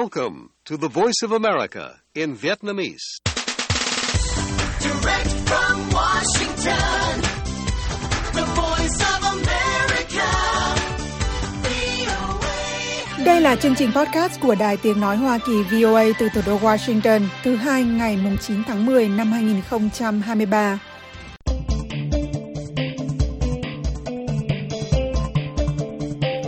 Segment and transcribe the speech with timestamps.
[0.00, 3.06] Welcome to the Voice of America in Vietnamese.
[4.80, 7.20] Direct from Washington,
[8.32, 10.28] the voice of America,
[11.62, 13.24] VOA.
[13.24, 16.58] Đây là chương trình podcast của Đài Tiếng Nói Hoa Kỳ VOA từ thủ đô
[16.58, 20.78] Washington thứ hai ngày mùng 9 tháng 10 năm 2023.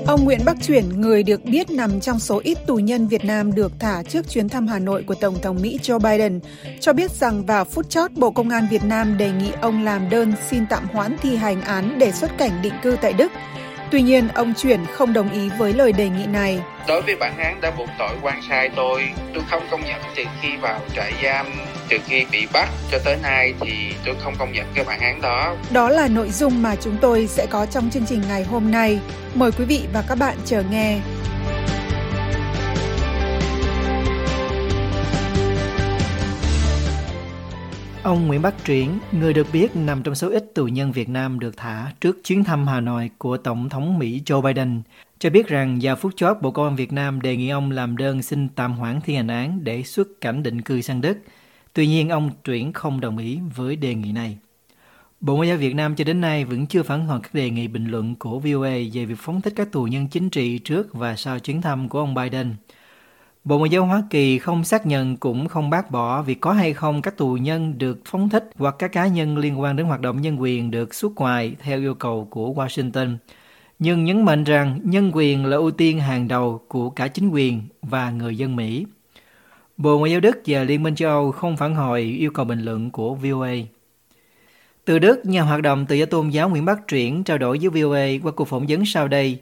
[0.06, 3.54] Ông Nguyễn Bắc Chuyển, người được biết nằm trong số ít tù nhân Việt Nam
[3.54, 6.40] được thả trước chuyến thăm Hà Nội của Tổng thống Mỹ Joe Biden,
[6.80, 10.10] cho biết rằng vào phút chót Bộ Công an Việt Nam đề nghị ông làm
[10.10, 13.32] đơn xin tạm hoãn thi hành án để xuất cảnh định cư tại Đức.
[13.94, 16.60] Tuy nhiên, ông Chuyển không đồng ý với lời đề nghị này.
[16.88, 20.24] Đối với bản án đã buộc tội quan sai tôi, tôi không công nhận từ
[20.42, 21.46] khi vào trại giam,
[21.88, 23.72] từ khi bị bắt cho tới nay thì
[24.04, 25.56] tôi không công nhận cái bản án đó.
[25.70, 28.98] Đó là nội dung mà chúng tôi sẽ có trong chương trình ngày hôm nay.
[29.34, 30.98] Mời quý vị và các bạn chờ nghe.
[38.04, 41.38] Ông Nguyễn Bắc Triển, người được biết nằm trong số ít tù nhân Việt Nam
[41.38, 44.82] được thả trước chuyến thăm Hà Nội của Tổng thống Mỹ Joe Biden,
[45.18, 47.96] cho biết rằng vào phút chót Bộ Công an Việt Nam đề nghị ông làm
[47.96, 51.18] đơn xin tạm hoãn thi hành án để xuất cảnh định cư sang Đức.
[51.72, 54.38] Tuy nhiên, ông Triển không đồng ý với đề nghị này.
[55.20, 57.68] Bộ Ngoại giao Việt Nam cho đến nay vẫn chưa phản hồi các đề nghị
[57.68, 61.16] bình luận của VOA về việc phóng thích các tù nhân chính trị trước và
[61.16, 62.54] sau chuyến thăm của ông Biden.
[63.44, 66.72] Bộ Ngoại giao Hoa Kỳ không xác nhận cũng không bác bỏ việc có hay
[66.72, 70.00] không các tù nhân được phóng thích hoặc các cá nhân liên quan đến hoạt
[70.00, 73.16] động nhân quyền được xuất ngoài theo yêu cầu của Washington.
[73.78, 77.62] Nhưng nhấn mạnh rằng nhân quyền là ưu tiên hàng đầu của cả chính quyền
[77.82, 78.86] và người dân Mỹ.
[79.76, 82.60] Bộ Ngoại giao Đức và Liên minh châu Âu không phản hồi yêu cầu bình
[82.60, 83.54] luận của VOA.
[84.84, 87.82] Từ Đức, nhà hoạt động tự do tôn giáo Nguyễn Bắc Triển trao đổi với
[87.82, 89.38] VOA qua cuộc phỏng vấn sau đây,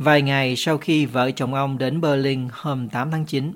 [0.00, 3.52] vài ngày sau khi vợ chồng ông đến Berlin hôm 8 tháng 9.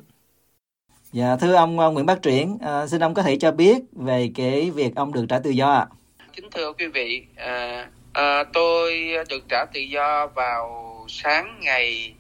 [1.13, 4.31] Dạ, thưa ông, ông Nguyễn Bắc Triển, à, xin ông có thể cho biết về
[4.35, 5.87] cái việc ông được trả tự do ạ?
[6.33, 12.15] Kính thưa quý vị, à, à, tôi được trả tự do vào sáng ngày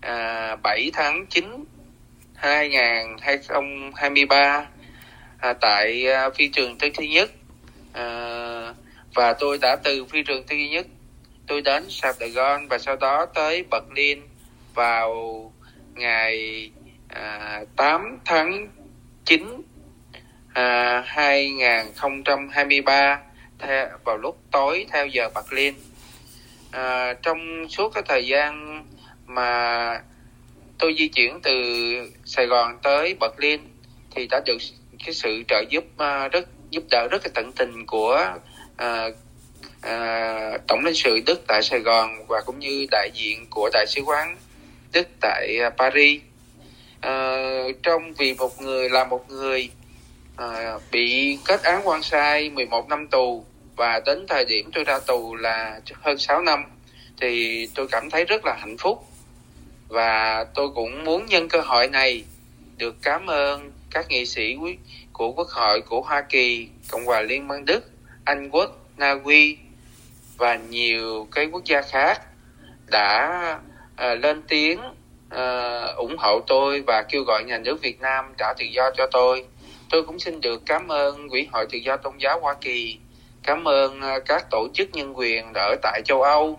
[0.00, 1.64] à, 7 tháng 9
[2.34, 4.66] 2023
[5.38, 7.30] à, tại à, phi trường Tân Thi Nhất
[7.92, 8.74] à,
[9.14, 10.86] và tôi đã từ phi trường Tân Thi Nhất
[11.46, 14.22] tôi đến Sài Gòn và sau đó tới Berlin
[14.74, 15.52] vào
[15.94, 16.70] ngày
[17.08, 18.68] à, 8 tháng
[19.24, 19.62] 9
[20.52, 23.20] à, 2023
[23.58, 25.74] theo, vào lúc tối theo giờ Berlin.
[26.70, 28.84] À, trong suốt cái thời gian
[29.26, 30.00] mà
[30.78, 31.52] tôi di chuyển từ
[32.24, 33.60] Sài Gòn tới Berlin
[34.10, 34.58] thì đã được
[35.04, 38.32] cái sự trợ giúp uh, rất giúp đỡ rất là tận tình của
[38.74, 39.14] uh,
[39.82, 43.86] à, tổng lãnh sự Đức tại Sài Gòn và cũng như đại diện của đại
[43.86, 44.36] sứ quán
[44.92, 46.20] Đức tại à, Paris.
[47.00, 47.36] À,
[47.82, 49.70] trong vì một người là một người
[50.36, 53.44] à, bị kết án quan sai 11 năm tù
[53.76, 56.64] và đến thời điểm tôi ra tù là hơn 6 năm
[57.20, 59.06] thì tôi cảm thấy rất là hạnh phúc.
[59.88, 62.24] Và tôi cũng muốn nhân cơ hội này
[62.76, 64.56] được cảm ơn các nghị sĩ
[65.12, 67.90] của Quốc hội của Hoa Kỳ, Cộng hòa Liên bang Đức,
[68.24, 69.58] Anh Quốc, Na Uy
[70.42, 72.20] và nhiều cái quốc gia khác
[72.90, 73.60] đã
[73.96, 74.80] à, lên tiếng
[75.30, 79.06] à, ủng hộ tôi và kêu gọi nhà nước Việt Nam trả tự do cho
[79.12, 79.44] tôi.
[79.90, 82.98] Tôi cũng xin được cảm ơn Quỹ hội Tự do Tôn giáo Hoa Kỳ,
[83.42, 86.58] cảm ơn à, các tổ chức nhân quyền ở tại châu Âu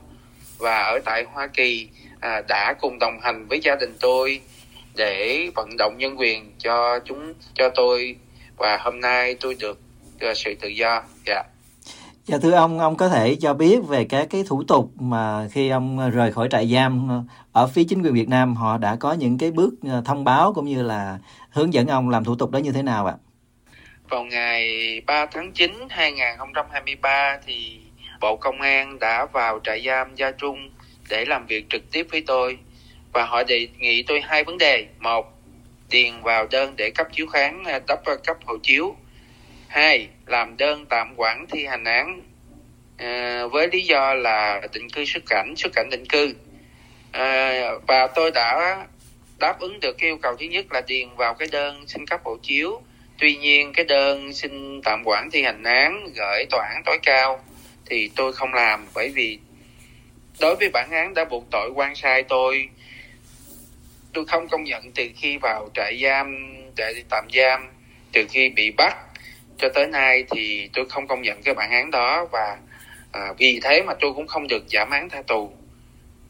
[0.57, 1.89] và ở tại Hoa Kỳ
[2.19, 4.41] à, đã cùng đồng hành với gia đình tôi
[4.95, 8.15] để vận động nhân quyền cho chúng cho tôi
[8.57, 9.79] và hôm nay tôi được
[10.29, 11.03] uh, sự tự do.
[11.25, 11.52] Dạ.
[12.25, 15.69] Dạ thưa ông, ông có thể cho biết về các cái thủ tục mà khi
[15.69, 19.13] ông rời khỏi trại giam ờ, ở phía chính quyền Việt Nam họ đã có
[19.13, 21.19] những cái bước ờ, thông báo cũng như là
[21.49, 23.13] hướng dẫn ông làm thủ tục đó như thế nào ạ?
[24.09, 27.79] Vào ngày 3 tháng 9 2023 thì
[28.21, 30.69] Bộ Công an đã vào trại giam Gia Trung
[31.09, 32.57] để làm việc trực tiếp với tôi
[33.13, 34.87] và họ đề nghị tôi hai vấn đề.
[34.99, 35.33] Một,
[35.89, 38.95] điền vào đơn để cấp chiếu kháng, ờ, cấp cấp hộ chiếu.
[39.73, 42.21] Hai, làm đơn tạm quản thi hành án.
[42.97, 46.35] À, với lý do là định cư xuất cảnh, xuất cảnh định cư.
[47.11, 48.77] À, và tôi đã
[49.39, 52.21] đáp ứng được cái yêu cầu thứ nhất là điền vào cái đơn xin cấp
[52.23, 52.81] hộ chiếu.
[53.19, 57.43] Tuy nhiên cái đơn xin tạm quản thi hành án gửi tòa án tối cao
[57.85, 59.39] thì tôi không làm bởi vì
[60.39, 62.69] đối với bản án đã buộc tội quan sai tôi
[64.13, 67.67] tôi không công nhận từ khi vào trại giam trại tạm giam
[68.11, 68.97] từ khi bị bắt
[69.57, 72.57] cho tới nay thì tôi không công nhận cái bản án đó và
[73.11, 75.51] à, vì thế mà tôi cũng không được giảm án tha tù.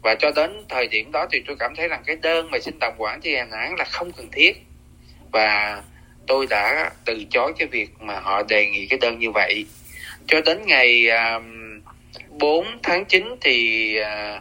[0.02, 2.74] Và cho đến thời điểm đó thì tôi cảm thấy rằng cái đơn mà xin
[2.80, 4.66] tạm quản thi hành án là không cần thiết.
[5.32, 5.82] Và
[6.26, 9.66] tôi đã từ chối cái việc mà họ đề nghị cái đơn như vậy.
[10.26, 11.40] Cho đến ngày à,
[12.28, 14.40] 4 tháng 9 thì à,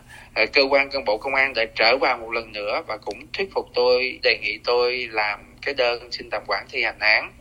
[0.53, 3.49] cơ quan cán bộ công an đã trở vào một lần nữa và cũng thuyết
[3.53, 7.31] phục tôi đề nghị tôi làm cái đơn xin tạm quản thi hành án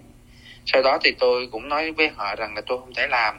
[0.67, 3.39] sau đó thì tôi cũng nói với họ rằng là tôi không thể làm.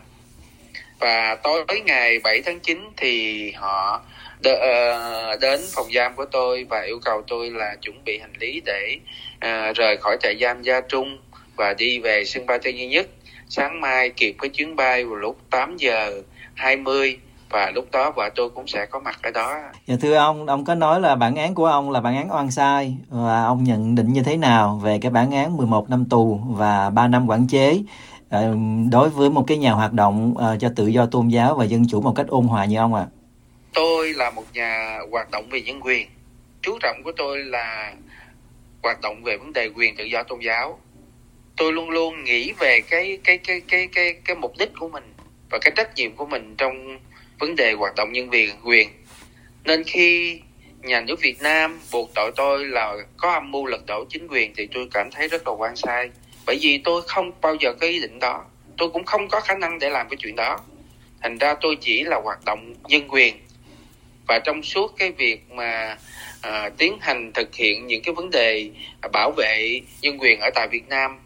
[0.99, 4.01] Và tối ngày 7 tháng 9 thì họ
[4.43, 8.33] đ- ờ, đến phòng giam của tôi và yêu cầu tôi là chuẩn bị hành
[8.39, 8.97] lý để
[9.45, 11.17] uh, rời khỏi trại giam Gia Trung
[11.55, 13.07] và đi về sân bay Tân Sơn Nhất.
[13.49, 16.21] Sáng mai kịp cái chuyến bay vào lúc 8 giờ
[16.55, 17.19] 20
[17.53, 19.59] và lúc đó vợ tôi cũng sẽ có mặt ở đó.
[19.85, 22.51] Dạ thưa ông, ông có nói là bản án của ông là bản án oan
[22.51, 22.97] sai.
[23.09, 26.89] Và ông nhận định như thế nào về cái bản án 11 năm tù và
[26.89, 27.79] 3 năm quản chế?
[28.29, 28.55] Ờ,
[28.91, 31.87] đối với một cái nhà hoạt động ờ, cho tự do tôn giáo và dân
[31.89, 33.05] chủ một cách ôn hòa như ông ạ?
[33.73, 36.07] tôi là một nhà hoạt động về nhân quyền.
[36.61, 37.93] Chú trọng của tôi là
[38.83, 40.79] hoạt động về vấn đề quyền tự do tôn giáo.
[41.57, 45.13] Tôi luôn luôn nghĩ về cái cái cái cái cái cái mục đích của mình
[45.49, 46.97] và cái trách nhiệm của mình trong
[47.39, 48.89] vấn đề hoạt động nhân quyền quyền.
[49.63, 50.39] Nên khi
[50.81, 54.53] nhà nước Việt Nam buộc tội tôi là có âm mưu lật đổ chính quyền
[54.55, 56.09] thì tôi cảm thấy rất là quan sai.
[56.45, 58.45] Bởi vì tôi không bao giờ có ý định đó.
[58.77, 60.59] Tôi cũng không có khả năng để làm cái chuyện đó.
[61.21, 63.35] Thành ra tôi chỉ là hoạt động nhân quyền.
[64.27, 65.97] Và trong suốt cái việc mà
[66.41, 68.69] à, tiến hành thực hiện những cái vấn đề
[69.11, 71.19] bảo vệ nhân quyền ở tại Việt Nam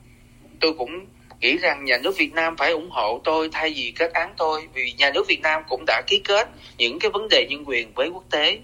[0.59, 1.05] tôi cũng
[1.41, 4.67] nghĩ rằng nhà nước Việt Nam phải ủng hộ tôi thay vì kết án tôi
[4.73, 7.93] vì nhà nước Việt Nam cũng đã ký kết những cái vấn đề nhân quyền
[7.93, 8.59] với quốc tế.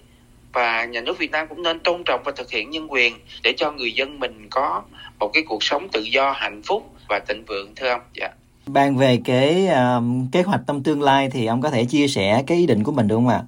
[0.54, 3.54] Và nhà nước Việt Nam cũng nên tôn trọng và thực hiện nhân quyền để
[3.58, 4.82] cho người dân mình có
[5.20, 8.02] một cái cuộc sống tự do hạnh phúc và thịnh vượng thưa ông.
[8.14, 8.30] Dạ.
[8.66, 12.44] Bàn về cái ờ, kế hoạch trong tương lai thì ông có thể chia sẻ
[12.48, 13.42] cái ý định của mình được không ạ?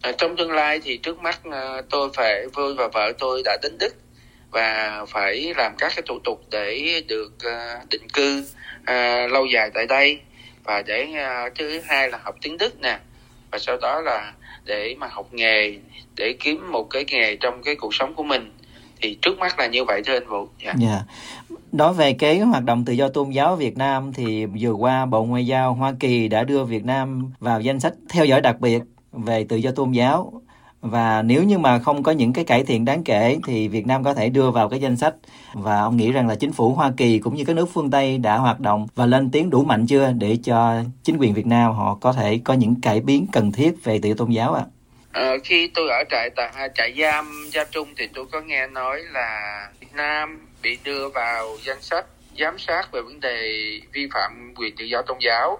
[0.00, 3.56] À, trong tương lai thì trước mắt à, tôi phải tôi và vợ tôi đã
[3.62, 3.94] đến Đức
[4.50, 8.46] và phải làm các cái thủ tục để được ờ, định cư
[8.84, 10.20] à, lâu dài tại đây.
[10.64, 12.98] Và để à, thứ hai là học tiếng Đức nè.
[13.50, 14.32] Và sau đó là
[14.64, 15.74] để mà học nghề
[16.16, 18.52] để kiếm một cái nghề trong cái cuộc sống của mình.
[19.00, 20.48] Thì trước mắt là như vậy thưa anh Vũ.
[20.64, 20.74] Dạ.
[20.88, 21.02] Yeah.
[21.72, 25.24] Nói về cái hoạt động tự do tôn giáo Việt Nam thì vừa qua Bộ
[25.24, 28.82] Ngoại giao Hoa Kỳ đã đưa Việt Nam vào danh sách theo dõi đặc biệt
[29.12, 30.42] về tự do tôn giáo
[30.80, 34.04] và nếu như mà không có những cái cải thiện đáng kể thì Việt Nam
[34.04, 35.14] có thể đưa vào cái danh sách
[35.52, 38.18] và ông nghĩ rằng là chính phủ Hoa Kỳ cũng như các nước phương Tây
[38.18, 41.72] đã hoạt động và lên tiếng đủ mạnh chưa để cho chính quyền Việt Nam
[41.72, 44.62] họ có thể có những cải biến cần thiết về tự do tôn giáo ạ?
[45.12, 48.66] Ờ, khi tôi ở trại tại à, trại giam Gia Trung thì tôi có nghe
[48.66, 52.06] nói là Việt Nam bị đưa vào danh sách
[52.38, 53.38] giám sát về vấn đề
[53.92, 55.58] vi phạm quyền tự do tôn giáo.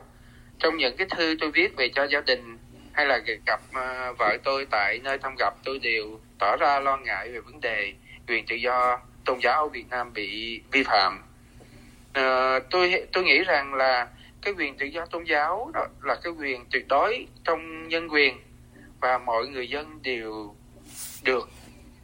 [0.58, 2.55] Trong những cái thư tôi viết về cho gia đình
[2.96, 6.96] hay là gặp uh, vợ tôi tại nơi thăm gặp tôi đều tỏ ra lo
[6.96, 7.92] ngại về vấn đề
[8.28, 11.22] quyền tự do tôn giáo ở Việt Nam bị vi phạm.
[12.18, 14.08] Uh, tôi tôi nghĩ rằng là
[14.42, 18.40] cái quyền tự do tôn giáo đó là cái quyền tuyệt đối trong nhân quyền
[19.00, 20.54] và mọi người dân đều
[21.22, 21.48] được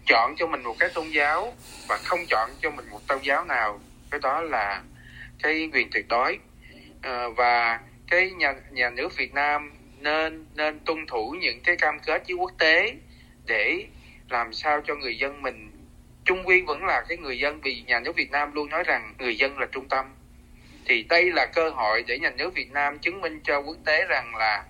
[0.06, 1.54] chọn cho mình một cái tôn giáo
[1.88, 3.80] và không chọn cho mình một tôn giáo nào
[4.10, 4.82] cái đó là
[5.42, 6.38] cái quyền tuyệt đối
[7.02, 9.72] Ờ, và cái nhà nhà nước Việt Nam
[10.02, 12.94] nên nên tuân thủ những cái cam kết với quốc tế
[13.46, 13.86] để
[14.28, 15.70] làm sao cho người dân mình
[16.24, 19.14] trung quy vẫn là cái người dân vì nhà nước Việt Nam luôn nói rằng
[19.18, 20.06] người dân là trung tâm.
[20.84, 24.04] Thì đây là cơ hội để nhà nước Việt Nam chứng minh cho quốc tế
[24.08, 24.64] rằng là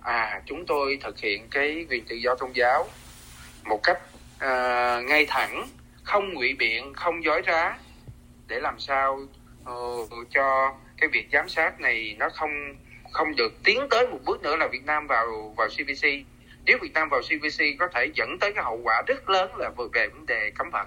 [0.00, 2.88] à chúng tôi thực hiện cái quyền tự do tôn giáo
[3.64, 3.98] một cách
[4.34, 5.68] uh, ngay thẳng
[6.02, 7.78] không ngụy biện không dối trá
[8.46, 9.18] để làm sao
[9.70, 12.50] uh, cho cái việc giám sát này nó không
[13.12, 16.08] không được tiến tới một bước nữa là Việt Nam vào vào CVC
[16.68, 19.70] nếu Việt Nam vào CVC có thể dẫn tới cái hậu quả rất lớn là
[19.76, 20.86] về về vấn đề cấm vận.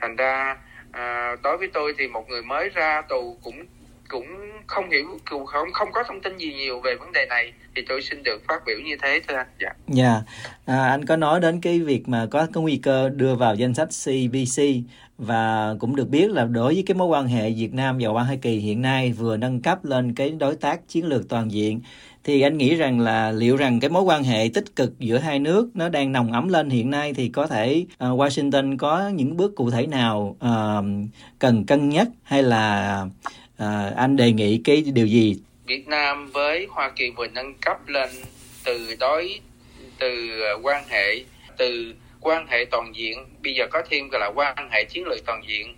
[0.00, 0.56] Thành ra
[0.92, 3.66] à, đối với tôi thì một người mới ra tù cũng
[4.08, 4.26] cũng
[4.66, 7.52] không hiểu cũng không không có thông tin gì nhiều về vấn đề này.
[7.76, 9.46] Thì tôi xin được phát biểu như thế thưa anh.
[9.60, 9.68] Dạ.
[9.88, 10.22] Dạ,
[10.64, 13.74] à, anh có nói đến cái việc mà có có nguy cơ đưa vào danh
[13.74, 14.62] sách cbc
[15.18, 18.36] và cũng được biết là đối với cái mối quan hệ Việt Nam và Hoa
[18.42, 21.80] Kỳ hiện nay vừa nâng cấp lên cái đối tác chiến lược toàn diện
[22.24, 25.38] thì anh nghĩ rằng là liệu rằng cái mối quan hệ tích cực giữa hai
[25.38, 29.36] nước nó đang nồng ấm lên hiện nay thì có thể uh, Washington có những
[29.36, 30.84] bước cụ thể nào uh,
[31.38, 33.06] cần cân nhắc hay là
[33.58, 35.36] à, anh đề nghị cái điều gì?
[35.66, 38.10] Việt Nam với Hoa Kỳ vừa nâng cấp lên
[38.64, 39.40] từ đối
[39.98, 41.24] từ à, quan hệ
[41.56, 45.26] từ quan hệ toàn diện bây giờ có thêm gọi là quan hệ chiến lược
[45.26, 45.76] toàn diện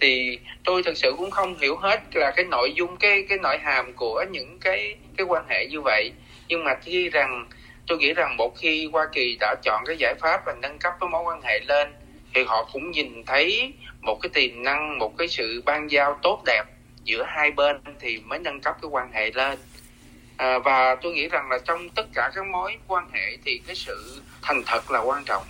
[0.00, 3.58] thì tôi thật sự cũng không hiểu hết là cái nội dung cái cái nội
[3.58, 6.12] hàm của những cái cái quan hệ như vậy.
[6.48, 7.46] Nhưng mà khi rằng
[7.86, 10.92] tôi nghĩ rằng một khi Hoa Kỳ đã chọn cái giải pháp và nâng cấp
[11.00, 11.88] cái mối quan hệ lên
[12.34, 16.42] thì họ cũng nhìn thấy một cái tiềm năng một cái sự ban giao tốt
[16.46, 16.64] đẹp
[17.08, 19.58] giữa hai bên thì mới nâng cấp cái quan hệ lên.
[20.36, 23.76] À, và tôi nghĩ rằng là trong tất cả các mối quan hệ thì cái
[23.76, 25.44] sự thành thật là quan trọng.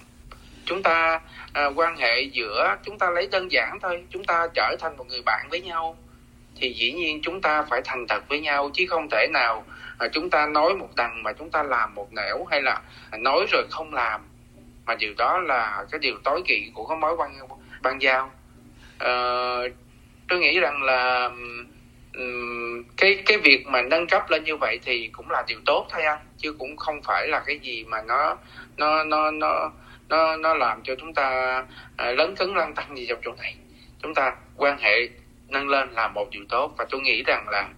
[0.65, 1.21] Chúng ta
[1.53, 5.07] à, quan hệ giữa chúng ta lấy đơn giản thôi chúng ta trở thành một
[5.09, 5.97] người bạn với nhau
[6.57, 9.65] thì dĩ nhiên chúng ta phải thành thật với nhau chứ không thể nào
[9.99, 12.83] à, chúng ta nói một đằng mà chúng ta làm một nẻo hay là
[13.19, 14.21] nói rồi không làm.
[14.87, 17.39] Mà điều đó là cái điều tối kỵ của cái mối quan
[17.83, 18.31] ban giao.
[18.99, 19.13] À,
[20.29, 21.31] tôi nghĩ rằng là
[22.15, 25.87] um, cái cái việc mà nâng cấp lên như vậy thì cũng là điều tốt
[25.91, 28.37] thôi anh chứ cũng không phải là cái gì mà nó
[28.77, 29.71] nó nó nó
[30.09, 31.25] nó nó làm cho chúng ta
[31.97, 33.55] à, lớn cứng cấn lăn tăng gì trong chỗ này.
[34.03, 35.09] Chúng ta quan hệ
[35.49, 37.69] nâng lên là một điều tốt và tôi nghĩ rằng là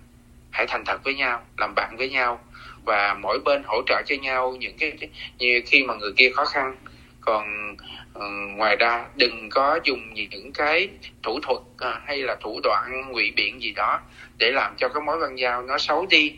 [0.51, 2.41] hãy thành thật với nhau làm bạn với nhau
[2.85, 4.93] và mỗi bên hỗ trợ cho nhau những cái
[5.39, 6.77] như khi mà người kia khó khăn
[7.21, 7.77] còn
[8.19, 8.23] uh,
[8.57, 10.89] ngoài ra đừng có dùng những cái
[11.23, 14.01] thủ thuật uh, hay là thủ đoạn ngụy biện gì đó
[14.39, 16.33] để làm cho cái mối quan giao nó xấu đi.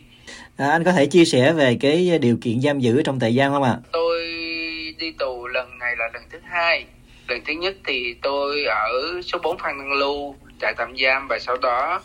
[0.57, 3.51] À, anh có thể chia sẻ về cái điều kiện giam giữ trong trại giam
[3.51, 3.77] không ạ?
[3.91, 4.19] Tôi
[4.99, 6.85] đi tù lần này là lần thứ hai.
[7.27, 11.39] Lần thứ nhất thì tôi ở số 4 Phan Đăng Lưu trại tạm giam và
[11.39, 12.01] sau đó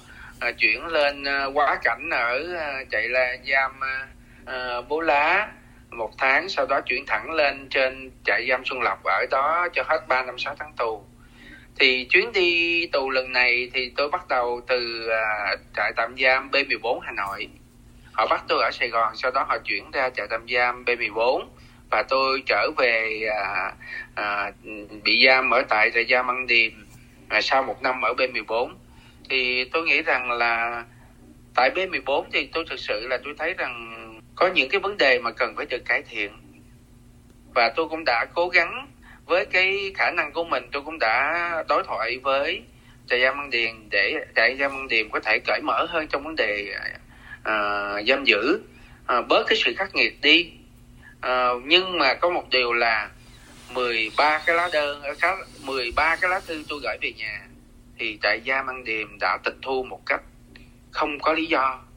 [0.49, 3.73] uh, chuyển lên uh, quá cảnh ở uh, trại là giam
[4.43, 5.49] uh, Bố Lá
[5.91, 9.83] một tháng sau đó chuyển thẳng lên trên trại giam Xuân Lộc ở đó cho
[9.87, 11.05] hết 3 năm 6 tháng tù.
[11.79, 16.51] Thì chuyến đi tù lần này thì tôi bắt đầu từ uh, trại tạm giam
[16.51, 17.49] B14 Hà Nội.
[18.13, 21.45] Họ bắt tôi ở Sài Gòn sau đó họ chuyển ra trại tạm giam B14
[21.91, 23.75] và tôi trở về uh,
[24.21, 24.55] uh,
[25.05, 26.73] bị giam ở tại trại giam Ăn Điềm
[27.37, 28.73] uh, sau một năm ở B14
[29.31, 30.85] thì tôi nghĩ rằng là
[31.55, 34.08] tại B14 thì tôi thực sự là tôi thấy rằng
[34.39, 36.33] có những cái vấn đề mà cần phải được cải thiện.
[37.55, 38.89] Và tôi cũng đã cố gắng
[39.27, 42.63] với cái khả năng của mình tôi cũng đã đối thoại với
[43.09, 46.25] trại giam An Điền để trại giam An Điền có thể cởi mở hơn trong
[46.25, 46.75] vấn đề
[47.39, 48.61] uh, giam giữ
[49.19, 50.53] uh, bớt cái sự khắc nghiệt đi.
[51.27, 53.11] Uh, nhưng mà có một điều là
[53.73, 55.03] 13 cái lá đơn
[55.65, 57.47] 13 cái lá thư tôi gửi về nhà
[57.99, 60.21] thì trại giam An Điềm đã tịch thu một cách
[60.91, 61.88] không có lý do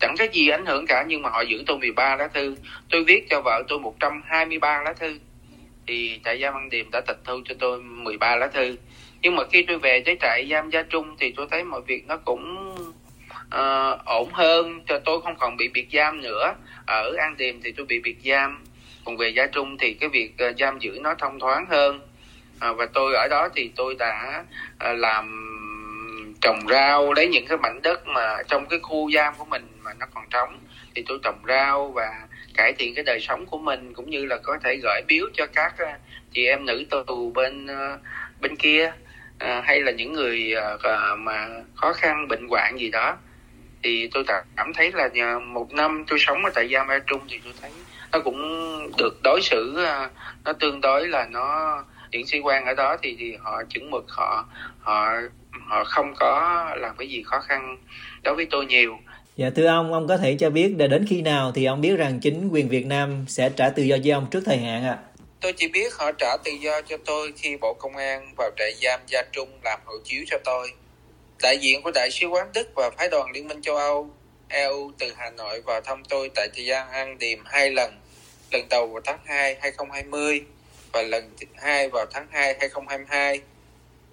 [0.00, 2.56] chẳng có gì ảnh hưởng cả nhưng mà họ giữ tôi 13 lá thư.
[2.90, 5.18] Tôi viết cho vợ tôi 123 lá thư.
[5.86, 8.76] Thì trại giam ăn Điềm đã tịch thu cho tôi 13 lá thư.
[9.20, 12.06] Nhưng mà khi tôi về tới trại giam Gia Trung thì tôi thấy mọi việc
[12.06, 12.74] nó cũng
[13.46, 16.54] uh, ổn hơn cho tôi không còn bị biệt giam nữa.
[16.86, 18.64] Ở An Điềm thì tôi bị biệt giam.
[19.04, 22.00] Còn về Gia Trung thì cái việc uh, giam giữ nó thông thoáng hơn.
[22.70, 24.44] Uh, và tôi ở đó thì tôi đã
[24.90, 25.50] uh, làm
[26.40, 30.06] trồng rau lấy những cái mảnh đất mà trong cái khu giam của mình nó
[30.14, 30.58] còn trống.
[30.94, 34.36] Thì tôi trồng rau và cải thiện cái đời sống của mình, cũng như là
[34.42, 35.86] có thể gửi biếu cho các ờ,
[36.32, 37.98] chị em nữ tù bên ờ,
[38.40, 38.92] bên kia
[39.38, 40.54] ờ, hay là những người
[41.18, 43.16] mà khó khăn, bệnh hoạn gì đó.
[43.82, 44.24] Thì tôi
[44.56, 47.70] cảm thấy là một năm tôi sống ở tại giam Ba Trung thì tôi thấy
[48.12, 48.38] nó cũng
[48.98, 49.86] được đối xử
[50.44, 52.96] nó tương đối là nó những sĩ quan ở đó.
[53.02, 54.46] Thì thì họ chuẩn mực, họ
[54.80, 55.12] họ
[55.68, 57.76] họ không có làm cái gì khó khăn
[58.22, 58.98] đối với tôi nhiều.
[59.36, 61.96] Dạ thưa ông, ông có thể cho biết để đến khi nào thì ông biết
[61.96, 64.90] rằng chính quyền Việt Nam sẽ trả tự do cho ông trước thời hạn ạ?
[64.90, 65.02] À?
[65.40, 68.74] Tôi chỉ biết họ trả tự do cho tôi khi Bộ Công an vào trại
[68.82, 70.70] giam Gia Trung làm hộ chiếu cho tôi.
[71.42, 74.10] Đại diện của Đại sứ quán Đức và Phái đoàn Liên minh châu Âu
[74.48, 77.94] EU từ Hà Nội vào thăm tôi tại trại giam An Điềm hai lần.
[78.52, 80.42] Lần đầu vào tháng 2 2020
[80.92, 83.40] và lần thứ hai vào tháng 2 2022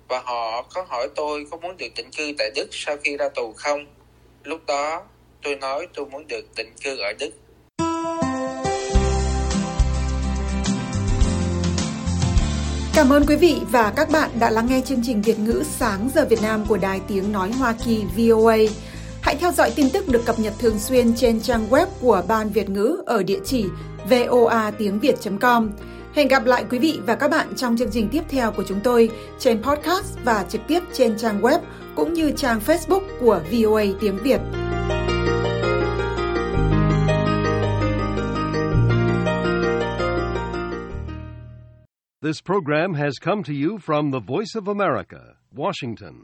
[0.08, 3.30] và họ có hỏi tôi có muốn được định cư tại Đức sau khi ra
[3.30, 3.86] tù không.
[4.44, 5.04] Lúc đó,
[5.44, 7.30] tôi nói tôi muốn được định cư ở Đức.
[12.94, 16.10] Cảm ơn quý vị và các bạn đã lắng nghe chương trình Việt ngữ sáng
[16.16, 18.58] giờ Việt Nam của Đài Tiếng Nói Hoa Kỳ VOA.
[19.22, 22.50] Hãy theo dõi tin tức được cập nhật thường xuyên trên trang web của Ban
[22.50, 23.66] Việt ngữ ở địa chỉ
[24.10, 25.70] voa tiếng việt.com.
[26.16, 28.80] Hẹn gặp lại quý vị và các bạn trong chương trình tiếp theo của chúng
[28.84, 31.60] tôi trên podcast và trực tiếp trên trang web
[31.96, 34.42] cũng như trang Facebook của VOA Tiếng Việt.
[42.24, 46.14] This program has come to you from the Voice of America, Washington.